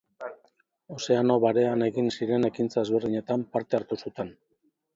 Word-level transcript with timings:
Ozeano 0.95 1.35
Barean 1.43 1.85
egin 1.89 2.09
ziren 2.15 2.49
ekintza 2.51 2.87
ezberdinetan 2.87 3.47
parte 3.55 3.81
hartu 3.81 4.03
zuten. 4.05 4.37